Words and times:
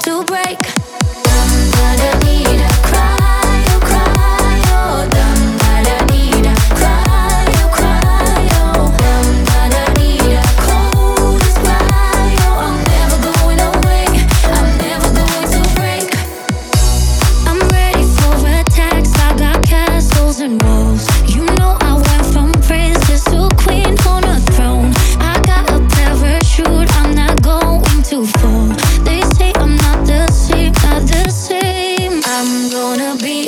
going 0.00 0.26
to 0.26 0.32
break. 0.32 0.85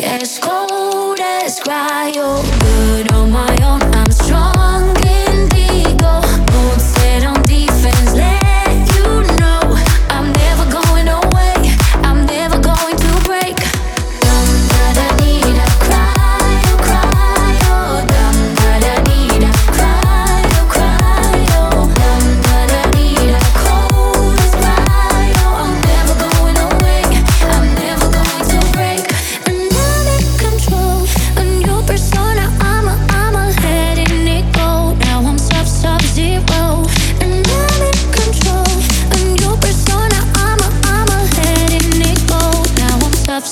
That's 0.09 0.48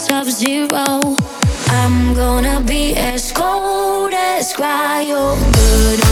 sub-zero 0.06 1.16
I'm 1.68 2.14
gonna 2.14 2.60
be 2.60 2.94
as 2.94 3.32
cold 3.32 4.12
as 4.14 4.52
cryo. 4.52 5.34
Good 5.52 6.05